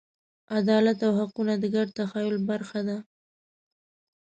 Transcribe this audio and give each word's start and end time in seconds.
عدالت 0.57 0.99
او 1.07 1.11
حقونه 1.19 1.53
د 1.59 1.65
ګډ 1.75 1.87
تخیل 1.99 2.35
برخه 2.49 2.79
ده. 2.87 2.97